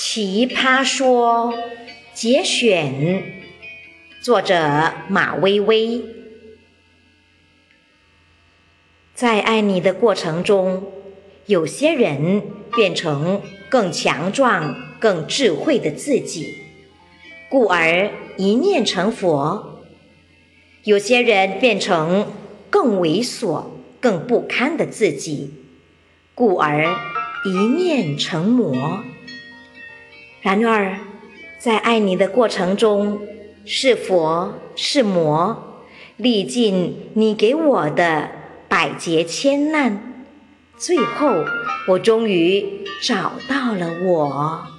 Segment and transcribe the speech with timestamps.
[0.00, 1.52] 奇葩说
[2.14, 3.42] 节选，
[4.20, 6.00] 作者马薇薇。
[9.12, 10.92] 在爱你的过程中，
[11.46, 12.44] 有些人
[12.76, 16.54] 变成更强壮、更智慧的自己，
[17.50, 19.80] 故而一念成佛；
[20.84, 22.32] 有些人变成
[22.70, 23.64] 更猥琐、
[23.98, 25.54] 更不堪的自己，
[26.36, 26.86] 故而
[27.44, 29.02] 一念成魔。
[30.40, 30.98] 然而，
[31.58, 33.20] 在爱你的过程中，
[33.64, 35.82] 是佛是魔，
[36.16, 38.30] 历尽你给我的
[38.68, 40.24] 百劫千难，
[40.76, 41.44] 最后
[41.88, 44.77] 我终于找到了我。